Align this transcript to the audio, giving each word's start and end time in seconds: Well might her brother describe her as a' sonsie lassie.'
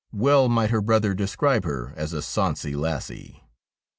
Well 0.11 0.49
might 0.49 0.71
her 0.71 0.81
brother 0.81 1.13
describe 1.13 1.63
her 1.63 1.93
as 1.95 2.11
a' 2.11 2.23
sonsie 2.33 2.75
lassie.' 2.75 3.43